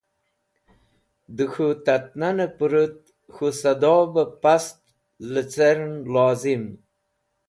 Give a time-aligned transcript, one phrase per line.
[1.35, 2.97] De K̃hu Tat nane Purut
[3.33, 4.79] K̃hu Sado be Past
[5.33, 6.63] licern lozim